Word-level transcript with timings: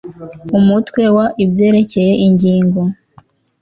umutwe 0.57 1.03
wa 1.15 1.25
ibyerekeye 1.43 2.13
ingingo 2.25 2.79